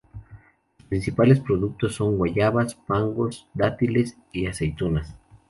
Sus 0.77 0.85
principales 0.87 1.39
productos 1.39 1.93
son 1.93 2.17
guayabas, 2.17 2.75
mangos, 2.87 3.47
dátiles 3.53 4.17
y 4.33 4.47
aceitunas. 4.47 5.15